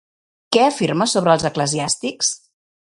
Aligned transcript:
Què 0.55 0.63
afirma 0.69 1.09
sobre 1.13 1.37
els 1.39 1.47
eclesiàstics? 1.51 2.35